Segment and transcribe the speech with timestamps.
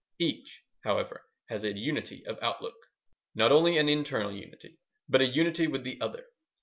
[0.17, 2.87] Each, however, has a unity of outlook,
[3.35, 6.25] not only an internal unity, but a unity with the other.